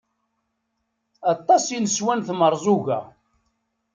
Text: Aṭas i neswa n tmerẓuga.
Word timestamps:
Aṭas 1.33 1.63
i 1.77 1.79
neswa 1.79 2.13
n 2.17 2.21
tmerẓuga. 2.27 2.99